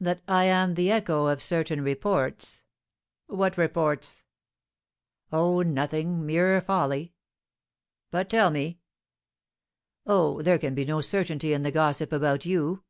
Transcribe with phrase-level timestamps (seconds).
[0.00, 2.64] "That I am the echo of certain reports"
[3.28, 4.24] "What reports?"
[5.30, 6.26] "Oh, nothing.
[6.26, 7.14] Mere folly."
[8.10, 8.80] "But, tell me"
[10.04, 12.82] "Oh, there can be no certainty in the gossip about you!"